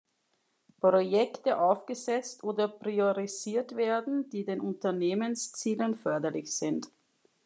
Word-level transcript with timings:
Projekte 0.79 1.59
aufgesetzt 1.59 2.43
oder 2.43 2.67
priorisiert 2.67 3.75
werden, 3.75 4.31
die 4.31 4.43
den 4.45 4.59
Unternehmenszielen 4.59 5.93
förderlich 5.93 6.57
sind. 6.57 6.89